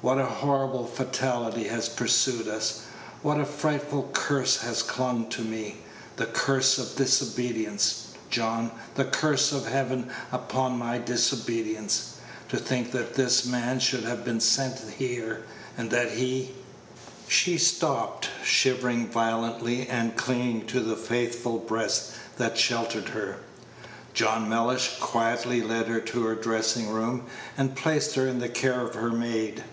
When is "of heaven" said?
9.50-10.08